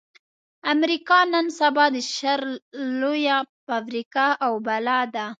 [0.73, 2.41] امريکا نن سبا د شر
[2.99, 5.25] لويه فابريکه او بلا ده.